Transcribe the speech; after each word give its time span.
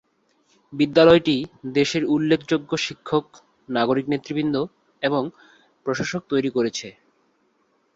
বিদ্যালয়টি 0.73 1.35
দেশের 1.73 2.03
উল্লেখযোগ্য 2.05 2.71
শিক্ষক, 2.77 3.25
নাগরিক 3.69 4.05
নেতৃবৃন্দ 4.09 4.55
এবং 5.01 5.23
প্রশাসক 5.85 6.21
তৈরি 6.29 6.49
করেছে। 6.49 6.87